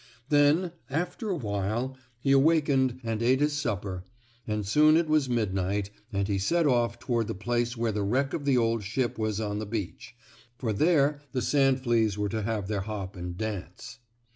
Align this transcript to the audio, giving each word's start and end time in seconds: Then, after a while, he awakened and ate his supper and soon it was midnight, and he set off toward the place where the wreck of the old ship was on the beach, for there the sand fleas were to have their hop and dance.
Then, 0.29 0.71
after 0.89 1.29
a 1.29 1.35
while, 1.37 1.95
he 2.21 2.31
awakened 2.31 2.99
and 3.03 3.21
ate 3.21 3.39
his 3.39 3.53
supper 3.53 4.03
and 4.47 4.65
soon 4.65 4.97
it 4.97 5.07
was 5.07 5.29
midnight, 5.29 5.91
and 6.11 6.27
he 6.27 6.39
set 6.39 6.65
off 6.65 6.97
toward 6.97 7.27
the 7.27 7.35
place 7.35 7.77
where 7.77 7.91
the 7.91 8.01
wreck 8.01 8.33
of 8.33 8.43
the 8.43 8.57
old 8.57 8.83
ship 8.83 9.19
was 9.19 9.39
on 9.39 9.59
the 9.59 9.67
beach, 9.67 10.15
for 10.57 10.73
there 10.73 11.21
the 11.33 11.41
sand 11.43 11.81
fleas 11.81 12.17
were 12.17 12.29
to 12.29 12.41
have 12.41 12.67
their 12.67 12.81
hop 12.81 13.15
and 13.15 13.37
dance. 13.37 13.99